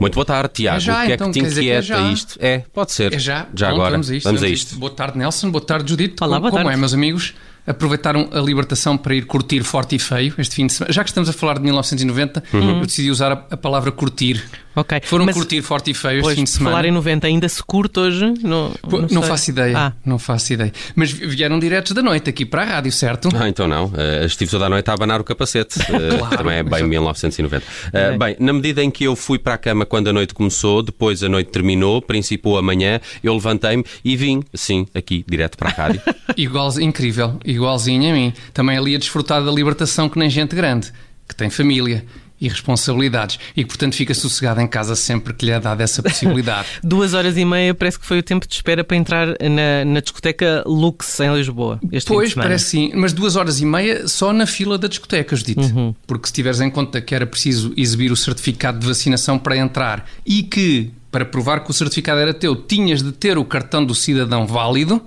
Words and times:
Muito 0.00 0.14
boa 0.14 0.24
tarde, 0.24 0.50
Tiago. 0.52 0.76
É 0.76 0.80
já, 0.80 1.02
o 1.02 1.06
que 1.06 1.12
então, 1.12 1.28
é 1.28 1.32
que 1.32 1.38
te 1.40 1.44
dizer 1.44 1.60
que 1.62 1.70
é 1.70 1.78
inquieta 1.78 2.02
já? 2.02 2.12
isto? 2.12 2.38
É, 2.40 2.58
pode 2.72 2.92
ser. 2.92 3.14
É 3.14 3.18
já? 3.18 3.46
Já 3.54 3.68
Pronto, 3.68 3.80
agora. 3.80 3.90
Vamos 3.92 4.10
a 4.10 4.16
isto. 4.16 4.24
Vamos 4.26 4.42
a 4.42 4.48
isto. 4.48 4.76
Boa 4.76 4.92
tarde, 4.92 5.18
Nelson. 5.18 5.50
Boa 5.50 5.64
tarde, 5.64 5.88
Judite. 5.90 6.16
Olá, 6.22 6.36
como, 6.36 6.40
boa 6.42 6.50
como 6.50 6.64
tarde. 6.64 6.76
é, 6.76 6.80
meus 6.80 6.94
amigos? 6.94 7.34
Aproveitaram 7.66 8.28
a 8.32 8.40
libertação 8.40 8.98
para 8.98 9.14
ir 9.14 9.24
curtir 9.24 9.62
forte 9.62 9.96
e 9.96 9.98
feio 9.98 10.34
este 10.36 10.54
fim 10.56 10.66
de 10.66 10.74
semana. 10.74 10.92
Já 10.92 11.02
que 11.02 11.08
estamos 11.08 11.28
a 11.30 11.32
falar 11.32 11.54
de 11.54 11.62
1990, 11.62 12.42
Uhum. 12.52 12.80
eu 12.80 12.86
decidi 12.86 13.10
usar 13.10 13.32
a, 13.32 13.44
a 13.50 13.56
palavra 13.56 13.90
curtir. 13.90 14.44
Ok. 14.76 15.00
Foram 15.04 15.24
Mas, 15.26 15.36
curtir 15.36 15.62
forte 15.62 15.90
e 15.92 15.94
feio 15.94 16.20
este 16.20 16.34
fim 16.34 16.44
de 16.44 16.50
semana. 16.50 16.76
falar 16.76 16.88
em 16.88 16.90
90 16.90 17.26
ainda 17.26 17.48
se 17.48 17.62
curte 17.62 18.00
hoje? 18.00 18.34
Não, 18.42 18.72
Pô, 18.88 19.00
não 19.02 19.08
Não, 19.10 19.22
faço 19.22 19.50
ideia, 19.50 19.76
Ah. 19.78 19.92
não 20.04 20.18
faço 20.18 20.52
ideia. 20.52 20.72
Mas 20.96 21.12
vieram 21.12 21.58
diretos 21.58 21.92
da 21.92 22.02
noite 22.02 22.28
aqui 22.28 22.44
para 22.44 22.62
a 22.62 22.64
rádio, 22.64 22.90
certo? 22.90 23.28
Ah, 23.34 23.48
então 23.48 23.68
não. 23.68 23.86
Uh, 23.86 24.24
estive 24.26 24.50
toda 24.50 24.66
a 24.66 24.68
noite 24.68 24.88
a 24.90 24.94
abanar 24.94 25.20
o 25.20 25.24
capacete. 25.24 25.78
Uh, 25.80 26.18
Claro. 26.18 26.36
Também 26.38 26.56
é 26.58 26.62
bem 26.62 26.82
1990. 26.84 27.64
Uh, 27.64 27.96
É. 27.96 28.18
Bem, 28.18 28.36
na 28.40 28.52
medida 28.52 28.82
em 28.82 28.90
que 28.90 29.04
eu 29.04 29.14
fui 29.14 29.38
para 29.38 29.54
a 29.54 29.58
cama 29.58 29.84
quando 29.86 30.08
a 30.08 30.12
noite 30.12 30.34
começou, 30.34 30.82
depois 30.82 31.22
a 31.22 31.28
noite 31.28 31.50
terminou, 31.50 32.00
principou 32.02 32.58
amanhã, 32.58 33.00
eu 33.22 33.32
levantei-me 33.34 33.84
e 34.04 34.16
vim, 34.16 34.42
sim, 34.54 34.86
aqui, 34.94 35.24
direto 35.28 35.56
para 35.56 35.68
a 35.70 35.72
rádio. 35.72 36.00
Igual, 36.36 36.80
incrível, 36.80 37.38
igualzinho 37.44 38.10
a 38.10 38.12
mim. 38.14 38.32
Também 38.52 38.76
ali 38.76 38.94
a 38.96 38.98
desfrutar 38.98 39.42
da 39.44 39.50
libertação 39.52 40.08
que 40.08 40.18
nem 40.18 40.28
gente 40.28 40.54
grande, 40.56 40.92
que 41.28 41.34
tem 41.36 41.48
família 41.48 42.04
e 42.44 42.48
responsabilidades 42.48 43.38
e 43.56 43.62
que, 43.62 43.68
portanto, 43.68 43.94
fica 43.94 44.12
sossegado 44.12 44.60
em 44.60 44.66
casa 44.66 44.94
sempre 44.94 45.32
que 45.32 45.46
lhe 45.46 45.52
é 45.52 45.58
dada 45.58 45.82
essa 45.82 46.02
possibilidade. 46.02 46.68
Duas 46.84 47.14
horas 47.14 47.36
e 47.36 47.44
meia 47.44 47.74
parece 47.74 47.98
que 47.98 48.06
foi 48.06 48.18
o 48.18 48.22
tempo 48.22 48.46
de 48.46 48.54
espera 48.54 48.84
para 48.84 48.96
entrar 48.96 49.28
na, 49.28 49.84
na 49.84 50.00
discoteca 50.00 50.62
Lux 50.66 51.20
em 51.20 51.34
Lisboa. 51.34 51.80
Este 51.90 52.08
fim 52.08 52.14
Pois, 52.14 52.34
parece 52.34 52.64
sim, 52.64 52.92
mas 52.94 53.12
duas 53.12 53.36
horas 53.36 53.60
e 53.60 53.64
meia 53.64 54.06
só 54.06 54.32
na 54.32 54.46
fila 54.46 54.76
da 54.76 54.88
discoteca, 54.88 55.34
Judite. 55.34 55.60
Uhum. 55.60 55.94
Porque 56.06 56.26
se 56.26 56.32
tiveres 56.32 56.60
em 56.60 56.70
conta 56.70 57.00
que 57.00 57.14
era 57.14 57.26
preciso 57.26 57.72
exibir 57.76 58.12
o 58.12 58.16
certificado 58.16 58.78
de 58.78 58.86
vacinação 58.86 59.38
para 59.38 59.56
entrar 59.56 60.08
e 60.26 60.42
que, 60.42 60.90
para 61.10 61.24
provar 61.24 61.60
que 61.60 61.70
o 61.70 61.74
certificado 61.74 62.20
era 62.20 62.34
teu, 62.34 62.54
tinhas 62.54 63.02
de 63.02 63.12
ter 63.12 63.38
o 63.38 63.44
cartão 63.44 63.84
do 63.84 63.94
cidadão 63.94 64.46
válido, 64.46 65.00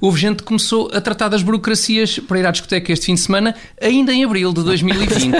houve 0.00 0.20
gente 0.20 0.38
que 0.38 0.44
começou 0.44 0.90
a 0.92 1.00
tratar 1.00 1.28
das 1.28 1.42
burocracias 1.42 2.18
para 2.18 2.38
ir 2.38 2.46
à 2.46 2.50
discoteca 2.50 2.92
este 2.92 3.06
fim 3.06 3.14
de 3.14 3.20
semana, 3.20 3.54
ainda 3.80 4.12
em 4.12 4.24
abril 4.24 4.52
de 4.52 4.62
2020. 4.64 5.36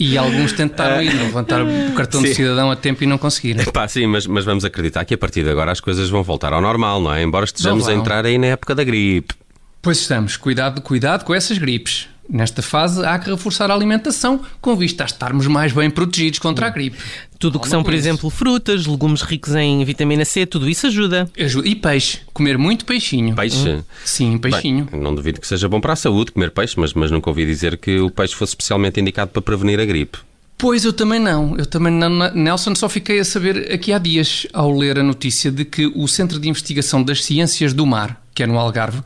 E 0.00 0.16
alguns 0.16 0.54
tentaram 0.54 1.02
ir 1.02 1.12
levantar 1.12 1.60
o 1.62 1.92
cartão 1.94 2.22
Sim. 2.22 2.28
do 2.28 2.34
cidadão 2.34 2.70
a 2.70 2.76
tempo 2.76 3.04
e 3.04 3.06
não 3.06 3.18
conseguiram. 3.18 3.62
Pá, 3.70 3.86
sim, 3.86 4.06
mas, 4.06 4.26
mas 4.26 4.46
vamos 4.46 4.64
acreditar 4.64 5.04
que 5.04 5.12
a 5.12 5.18
partir 5.18 5.44
de 5.44 5.50
agora 5.50 5.70
as 5.70 5.78
coisas 5.78 6.08
vão 6.08 6.22
voltar 6.22 6.54
ao 6.54 6.62
normal, 6.62 7.02
não 7.02 7.12
é? 7.12 7.22
Embora 7.22 7.44
estejamos 7.44 7.86
a 7.86 7.92
entrar 7.92 8.24
aí 8.24 8.38
na 8.38 8.46
época 8.46 8.74
da 8.74 8.82
gripe. 8.82 9.34
Pois 9.82 9.98
estamos, 10.00 10.38
cuidado, 10.38 10.80
cuidado 10.80 11.22
com 11.22 11.34
essas 11.34 11.58
gripes. 11.58 12.08
Nesta 12.30 12.62
fase 12.62 13.04
há 13.04 13.18
que 13.18 13.28
reforçar 13.28 13.70
a 13.72 13.74
alimentação 13.74 14.40
com 14.60 14.76
vista 14.76 15.02
a 15.02 15.06
estarmos 15.06 15.48
mais 15.48 15.72
bem 15.72 15.90
protegidos 15.90 16.38
contra 16.38 16.68
a 16.68 16.70
gripe. 16.70 16.96
Tudo 17.40 17.56
o 17.56 17.60
que 17.60 17.68
são, 17.68 17.82
por 17.82 17.92
isso. 17.92 18.02
exemplo, 18.02 18.30
frutas, 18.30 18.86
legumes 18.86 19.22
ricos 19.22 19.54
em 19.56 19.84
vitamina 19.84 20.24
C, 20.24 20.46
tudo 20.46 20.68
isso 20.68 20.86
ajuda. 20.86 21.28
Ajuda. 21.38 21.66
E 21.66 21.74
peixe, 21.74 22.20
comer 22.32 22.56
muito 22.56 22.84
peixinho. 22.84 23.34
Peixe. 23.34 23.80
Sim, 24.04 24.38
peixinho. 24.38 24.84
Bem, 24.84 25.00
não 25.00 25.14
duvido 25.14 25.40
que 25.40 25.46
seja 25.46 25.68
bom 25.68 25.80
para 25.80 25.94
a 25.94 25.96
saúde 25.96 26.30
comer 26.30 26.52
peixe, 26.52 26.74
mas, 26.78 26.94
mas 26.94 27.10
nunca 27.10 27.28
ouvi 27.28 27.44
dizer 27.44 27.76
que 27.76 27.98
o 27.98 28.10
peixe 28.10 28.34
fosse 28.34 28.52
especialmente 28.52 29.00
indicado 29.00 29.32
para 29.32 29.42
prevenir 29.42 29.80
a 29.80 29.84
gripe. 29.84 30.18
Pois 30.56 30.84
eu 30.84 30.92
também 30.92 31.18
não, 31.18 31.56
eu 31.56 31.64
também 31.64 31.90
não, 31.90 32.10
Nelson, 32.34 32.74
só 32.74 32.86
fiquei 32.86 33.18
a 33.18 33.24
saber 33.24 33.72
aqui 33.72 33.94
há 33.94 33.98
dias 33.98 34.46
ao 34.52 34.70
ler 34.70 34.98
a 34.98 35.02
notícia 35.02 35.50
de 35.50 35.64
que 35.64 35.86
o 35.86 36.06
Centro 36.06 36.38
de 36.38 36.50
Investigação 36.50 37.02
das 37.02 37.24
Ciências 37.24 37.72
do 37.72 37.86
Mar, 37.86 38.22
que 38.34 38.42
é 38.42 38.46
no 38.46 38.58
Algarve, 38.58 39.02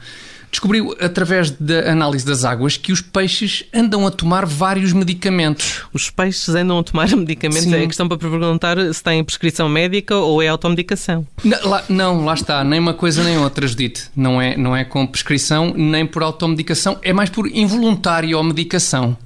descobriu 0.55 0.95
através 1.01 1.51
da 1.51 1.91
análise 1.91 2.25
das 2.25 2.45
águas 2.45 2.77
que 2.77 2.93
os 2.93 3.01
peixes 3.01 3.65
andam 3.75 4.07
a 4.07 4.11
tomar 4.11 4.47
vários 4.47 4.93
medicamentos. 4.93 5.83
Os 5.93 6.11
peixes 6.11 6.49
andam 6.55 6.79
a 6.79 6.83
tomar 6.85 7.09
medicamentos. 7.17 7.65
Sim. 7.65 7.75
É 7.75 7.87
questão 7.87 8.07
para 8.09 8.17
perguntar 8.17 8.77
se 8.95 9.03
têm 9.03 9.23
prescrição 9.25 9.69
médica 9.69 10.17
ou 10.17 10.41
é 10.41 10.49
automedicação. 10.49 11.27
Na- 11.45 11.61
lá- 11.65 11.85
não, 11.89 12.25
lá 12.25 12.35
está, 12.35 12.63
nem 12.63 12.79
uma 12.79 12.95
coisa 12.95 13.23
nem 13.25 13.37
outra, 13.39 13.67
Judite. 13.67 14.05
Não 14.15 14.41
é, 14.41 14.57
não 14.57 14.77
é 14.77 14.85
com 14.85 15.07
prescrição 15.07 15.75
nem 15.77 16.07
por 16.07 16.23
automedicação, 16.23 16.99
é 17.03 17.13
mais 17.13 17.29
por 17.31 17.47
involuntária 17.49 18.41
medicação. 18.43 19.17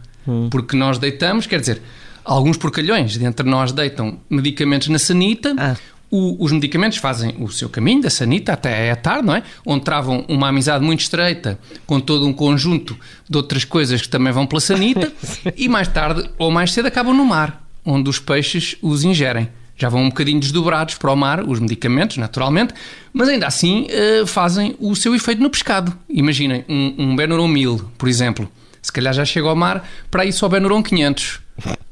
Porque 0.50 0.77
nós 0.77 0.99
deitamos, 0.99 1.47
quer 1.47 1.61
dizer, 1.61 1.81
alguns 2.25 2.56
porcalhões 2.56 3.12
de 3.12 3.25
entre 3.25 3.49
nós 3.49 3.72
deitam 3.72 4.19
medicamentos 4.28 4.88
na 4.88 4.99
sanita. 4.99 5.55
Ah. 5.59 5.77
O- 6.11 6.43
os 6.43 6.53
medicamentos 6.53 6.99
fazem 6.99 7.35
o 7.39 7.51
seu 7.51 7.69
caminho 7.69 8.01
da 8.03 8.09
sanita 8.11 8.53
até 8.55 8.91
à 8.91 8.97
tarde, 8.97 9.27
não 9.27 9.35
é? 9.35 9.43
Onde 9.67 9.85
travam 9.85 10.25
uma 10.29 10.49
amizade 10.49 10.85
muito 10.85 11.01
estreita 11.01 11.59
com 11.87 12.01
todo 12.01 12.27
um 12.27 12.33
conjunto 12.33 12.97
de 13.29 13.37
outras 13.37 13.65
coisas 13.65 14.01
que 14.01 14.09
também 14.09 14.33
vão 14.33 14.47
pela 14.47 14.61
sanita 14.61 15.13
e 15.57 15.69
mais 15.69 15.87
tarde 15.89 16.29
ou 16.39 16.51
mais 16.51 16.73
cedo 16.73 16.87
acabam 16.87 17.15
no 17.15 17.25
mar, 17.27 17.63
onde 17.85 18.09
os 18.09 18.19
peixes 18.19 18.77
os 18.81 19.05
ingerem. 19.05 19.49
Já 19.77 19.89
vão 19.89 20.03
um 20.03 20.09
bocadinho 20.09 20.41
desdobrados 20.41 20.97
para 20.97 21.13
o 21.13 21.17
mar, 21.17 21.45
os 21.45 21.61
medicamentos, 21.61 22.17
naturalmente, 22.17 22.75
mas 23.13 23.29
ainda 23.29 23.47
assim 23.47 23.87
eh, 23.91 24.25
fazem 24.27 24.75
o 24.81 24.97
seu 24.97 25.15
efeito 25.15 25.41
no 25.41 25.49
pescado. 25.49 25.97
Imaginem, 26.09 26.65
um, 26.69 26.95
um 26.99 27.15
1000, 27.49 27.89
por 27.97 28.09
exemplo. 28.09 28.51
Se 28.83 28.93
calhar 28.93 29.12
já 29.15 29.25
chega 29.25 29.49
ao 29.49 29.56
mar 29.56 29.87
para 30.11 30.25
ir 30.25 30.33
só 30.33 30.49
Benuron 30.49 30.83
500. 30.83 31.41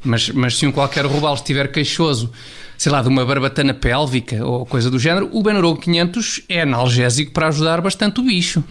Mas, 0.05 0.29
mas 0.31 0.57
se 0.57 0.67
um 0.67 0.73
qualquer 0.73 1.05
robalo 1.05 1.35
estiver 1.35 1.67
queixoso, 1.73 2.31
sei 2.79 2.93
lá, 2.93 3.03
de 3.03 3.09
uma 3.09 3.25
barbatana 3.25 3.75
pélvica 3.75 4.45
ou 4.47 4.65
coisa 4.65 4.89
do 4.91 4.99
género, 4.99 5.29
o 5.33 5.43
Benuron 5.43 5.75
500 5.77 6.43
é 6.49 6.63
analgésico 6.63 7.33
para 7.33 7.49
ajudar 7.49 7.81
bastante 7.81 8.21
o 8.21 8.23
bicho. 8.23 8.63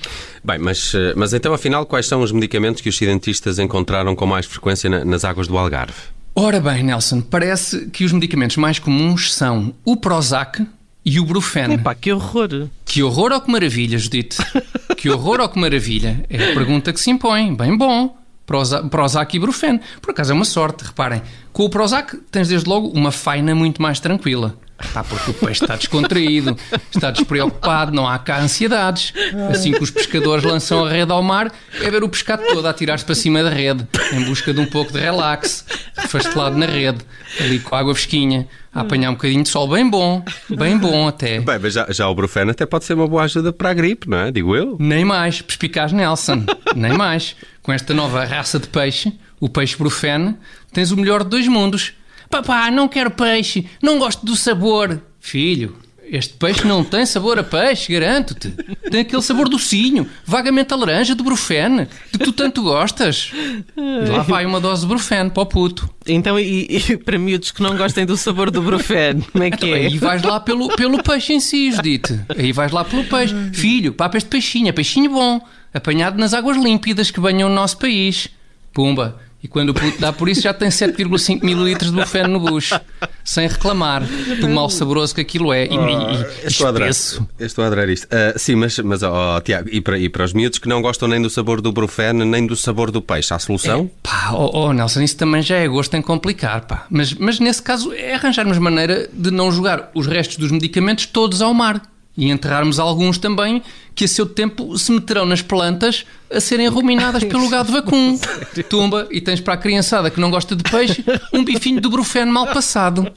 Bem, 0.44 0.58
mas, 0.58 0.94
eh, 0.96 1.14
mas 1.16 1.34
então 1.34 1.54
afinal 1.54 1.86
quais 1.86 2.06
são 2.08 2.22
os 2.22 2.32
medicamentos 2.32 2.82
que 2.82 2.88
os 2.90 2.98
cientistas 2.98 3.60
encontraram 3.60 4.16
com 4.16 4.26
mais 4.26 4.46
frequência 4.46 4.90
na- 4.90 5.04
nas 5.04 5.26
águas 5.26 5.48
do 5.48 5.58
Algarve? 5.58 5.94
Ora 6.34 6.60
bem, 6.62 6.84
Nelson, 6.84 7.22
parece 7.22 7.88
que 7.88 8.04
os 8.06 8.12
medicamentos 8.14 8.56
mais 8.58 8.80
comuns 8.80 9.34
são 9.34 9.74
o 9.84 9.98
Prozac 9.98 10.66
e 11.06 11.20
o 11.20 11.26
Brufen. 11.26 11.74
Epá, 11.74 11.94
que 11.94 12.12
horror! 12.12 12.68
Que 12.84 13.04
horror 13.04 13.32
ou 13.32 13.42
que 13.42 13.52
maravilha, 13.52 13.98
Judite? 13.98 14.38
Que 14.98 15.10
horror 15.10 15.40
ou 15.42 15.50
que 15.50 15.60
maravilha? 15.60 16.26
É 16.30 16.52
a 16.52 16.54
pergunta 16.56 16.92
que 16.92 17.00
se 17.00 17.12
impõe. 17.12 17.54
Bem 17.54 17.78
bom. 17.78 18.18
Proza- 18.46 18.82
Prozac 18.84 19.36
e 19.36 19.40
Brufen. 19.40 19.80
Por 20.02 20.12
acaso 20.12 20.32
é 20.32 20.34
uma 20.36 20.46
sorte, 20.46 20.84
reparem. 20.84 21.22
Com 21.54 21.64
o 21.66 21.70
Prozac 21.70 22.18
tens 22.32 22.48
desde 22.48 22.68
logo 22.68 22.88
uma 22.88 23.12
faina 23.12 23.54
muito 23.54 23.80
mais 23.82 24.00
tranquila. 24.00 24.58
Pá, 24.94 25.04
porque 25.04 25.32
o 25.32 25.34
peixe 25.34 25.64
está 25.64 25.76
descontraído, 25.76 26.58
está 26.94 27.10
despreocupado, 27.12 27.92
não 27.94 28.08
há 28.08 28.18
cá 28.20 28.40
ansiedades. 28.42 29.14
Assim 29.50 29.72
que 29.72 29.84
os 29.84 29.90
pescadores 29.92 30.44
lançam 30.44 30.84
a 30.86 30.90
rede 30.90 31.12
ao 31.12 31.22
mar, 31.24 31.52
é 31.82 31.90
ver 31.90 32.04
o 32.04 32.10
pescado 32.10 32.44
todo 32.48 32.66
a 32.68 32.74
tirar-se 32.74 33.06
para 33.06 33.16
cima 33.16 33.42
da 33.44 33.50
rede, 33.50 33.88
em 34.12 34.24
busca 34.26 34.54
de 34.54 34.60
um 34.60 34.66
pouco 34.66 34.92
de 34.92 35.00
relax, 35.00 35.66
refastelado 35.96 36.58
na 36.58 36.66
rede, 36.66 37.00
ali 37.40 37.60
com 37.60 37.76
a 37.76 37.80
água 37.80 37.94
fresquinha, 37.94 38.48
a 38.74 38.82
apanhar 38.82 39.10
um 39.10 39.14
bocadinho 39.14 39.44
de 39.44 39.50
sol 39.50 39.68
bem 39.68 39.90
bom, 39.90 40.24
bem 40.50 40.78
bom 40.78 41.08
até. 41.08 41.40
Bem, 41.40 41.60
mas 41.60 41.74
já, 41.74 41.88
já 41.90 42.08
o 42.08 42.16
Brufen 42.16 42.50
até 42.50 42.66
pode 42.66 42.86
ser 42.86 42.94
uma 42.94 43.08
boa 43.08 43.24
ajuda 43.24 43.54
para 43.54 43.70
a 43.70 43.74
gripe, 43.74 44.10
não 44.10 44.18
é? 44.18 44.32
Digo 44.32 44.56
eu. 44.56 44.78
Nem 44.80 45.06
mais, 45.06 45.42
perspicaz 45.42 45.92
Nelson, 45.92 46.46
nem 46.76 46.94
mais. 46.94 47.36
Com 47.62 47.72
esta 47.72 47.94
nova 47.94 48.24
raça 48.26 48.60
de 48.60 48.68
peixe, 48.68 49.14
o 49.40 49.50
peixe 49.50 49.78
brufene, 49.78 50.36
tens 50.72 50.92
o 50.92 50.98
melhor 50.98 51.24
de 51.24 51.30
dois 51.30 51.48
mundos. 51.48 51.94
Papá, 52.30 52.70
não 52.70 52.88
quero 52.88 53.12
peixe, 53.12 53.68
não 53.82 53.98
gosto 53.98 54.26
do 54.26 54.36
sabor. 54.36 55.02
Filho, 55.20 55.76
este 56.10 56.34
peixe 56.34 56.66
não 56.68 56.84
tem 56.84 57.06
sabor 57.06 57.40
a 57.40 57.44
peixe, 57.44 57.92
garanto-te. 57.92 58.54
Tem 58.90 59.02
aquele 59.02 59.22
sabor 59.22 59.50
docinho, 59.50 60.08
vagamente 60.26 60.74
a 60.74 60.78
laranja 60.78 61.16
do 61.16 61.24
brufene, 61.24 61.88
de 62.12 62.18
que 62.18 62.26
tu 62.26 62.32
tanto 62.32 62.62
gostas. 62.62 63.32
E 63.76 64.10
lá 64.10 64.22
vai 64.22 64.46
uma 64.46 64.60
dose 64.60 64.82
de 64.82 64.88
brufene 64.88 65.30
para 65.30 65.44
o 65.44 65.46
puto. 65.46 65.90
Então, 66.08 66.40
e, 66.40 66.68
e 66.70 66.98
para 66.98 67.18
miúdos 67.18 67.52
que 67.52 67.62
não 67.62 67.76
gostem 67.76 68.06
do 68.06 68.16
sabor 68.16 68.52
do 68.52 68.62
brufen, 68.62 69.22
como 69.32 69.44
é 69.44 69.52
que 69.52 69.72
é? 69.72 69.74
Aí 69.88 69.98
vais 69.98 70.22
lá 70.22 70.40
pelo, 70.40 70.68
pelo 70.76 71.02
peixe 71.02 71.34
em 71.34 71.40
si, 71.40 71.72
Judite. 71.72 72.20
Aí 72.38 72.52
vais 72.52 72.72
lá 72.72 72.84
pelo 72.84 73.04
peixe. 73.06 73.36
Filho, 73.54 73.94
papa 73.94 74.18
este 74.18 74.30
peixinho, 74.30 74.70
é 74.70 74.72
peixinho 74.72 75.12
bom, 75.12 75.42
apanhado 75.74 76.18
nas 76.18 76.34
águas 76.34 76.58
límpidas 76.58 77.12
que 77.12 77.20
banham 77.20 77.50
o 77.50 77.54
nosso 77.54 77.78
país. 77.78 78.30
Pumba. 78.74 79.25
E 79.46 79.48
quando 79.48 79.70
o 79.70 79.74
puto 79.76 80.02
dá 80.02 80.12
por 80.12 80.28
isso 80.28 80.42
já 80.42 80.56
tem 80.56 80.70
7,5 80.70 81.44
mililitros 81.44 81.92
de 81.92 81.98
bufeno 81.98 82.30
no 82.30 82.40
bucho. 82.40 82.82
Sem 83.24 83.48
reclamar 83.48 84.02
do 84.42 84.50
mal 84.50 84.72
saboroso 84.72 85.14
que 85.14 85.22
aquilo 85.22 85.54
é. 85.54 85.68
E, 85.68 85.76
e, 85.76 86.46
e 86.46 86.48
Estou 86.48 86.66
a 86.66 86.70
adorar, 86.70 86.90
estou 86.90 87.64
a 87.64 87.68
adorar 87.68 87.88
isto. 87.88 88.08
Ah, 88.10 88.34
sim, 88.36 88.56
mas, 88.56 88.80
mas 88.80 89.04
ó, 89.04 89.40
Tiago, 89.42 89.70
e 89.72 89.82
para, 89.82 90.00
e 90.00 90.10
para 90.10 90.26
os 90.26 90.34
miúdos 90.34 90.58
que 90.58 90.68
não 90.68 90.82
gostam 90.82 91.08
nem 91.08 91.22
do 91.22 91.30
sabor 91.30 91.62
do 91.62 91.72
Brufen, 91.72 92.14
nem 92.14 92.48
do 92.48 92.56
sabor 92.56 92.90
do 92.90 93.04
peixe, 93.04 93.36
há 93.36 93.38
solução? 93.38 93.88
Pá, 94.02 94.32
oh, 94.34 94.50
oh, 94.52 94.74
Nelson, 94.74 95.02
isso 95.02 95.16
também 95.16 95.44
já 95.44 95.58
é 95.58 95.68
gosto 95.68 95.94
em 95.94 96.02
complicar, 96.02 96.62
pá. 96.62 96.88
Mas, 96.90 97.14
mas 97.14 97.40
nesse 97.40 97.62
caso 97.62 97.94
é 97.94 98.16
arranjarmos 98.16 98.58
maneira 98.58 99.08
de 99.14 99.30
não 99.30 99.52
jogar 99.52 99.92
os 99.94 100.08
restos 100.08 100.38
dos 100.38 100.50
medicamentos 100.50 101.06
todos 101.06 101.40
ao 101.40 101.54
mar. 101.54 101.84
E 102.18 102.30
enterrarmos 102.30 102.80
alguns 102.80 103.18
também 103.18 103.62
que 103.94 104.06
a 104.06 104.08
seu 104.08 104.26
tempo 104.26 104.78
se 104.78 104.92
meterão 104.92 105.26
nas 105.26 105.42
plantas 105.42 106.06
a 106.32 106.40
serem 106.40 106.68
ruminadas 106.68 107.24
pelo 107.24 107.50
gado 107.50 107.72
vacum. 107.72 108.18
Tumba, 108.70 109.08
e 109.12 109.20
tens 109.20 109.40
para 109.42 109.54
a 109.54 109.58
criançada 109.58 110.10
que 110.10 110.20
não 110.20 110.32
gosta 110.32 110.56
de 110.56 110.64
peixe 110.64 111.04
um 111.34 111.44
bifinho 111.44 111.82
de 111.82 111.90
brufeno 111.90 112.32
mal 112.32 112.48
passado, 112.48 113.12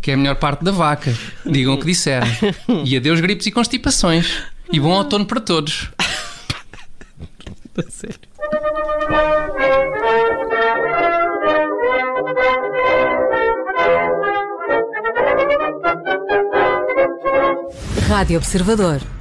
que 0.00 0.10
é 0.10 0.14
a 0.14 0.16
melhor 0.16 0.36
parte 0.36 0.62
da 0.62 0.72
vaca. 0.72 1.16
Digam 1.46 1.74
o 1.74 1.78
que 1.78 1.86
disserem. 1.86 2.30
E 2.84 2.96
adeus 2.96 3.20
gripes 3.20 3.46
e 3.46 3.50
constipações. 3.50 4.30
E 4.72 4.80
bom 4.80 4.92
outono 4.92 5.24
para 5.26 5.40
todos. 5.40 5.88
A 5.98 7.82
sério. 7.90 8.18
Rádio 18.24 18.38
Observador. 18.38 19.14